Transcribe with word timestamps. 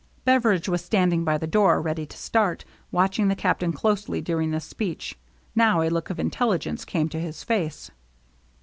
Beveridge 0.25 0.67
was 0.67 0.83
standing 0.83 1.23
by 1.23 1.37
the 1.37 1.45
door, 1.45 1.79
ready 1.79 2.07
to 2.07 2.17
start, 2.17 2.65
watching 2.89 3.27
the 3.27 3.35
Captain 3.35 3.71
closely 3.71 4.19
during 4.19 4.49
this 4.49 4.65
speech. 4.65 5.15
Now 5.53 5.83
a 5.83 5.91
look 5.91 6.09
of 6.09 6.19
intelligence 6.19 6.85
came 6.85 7.07
to 7.09 7.19
his 7.19 7.43
face. 7.43 7.91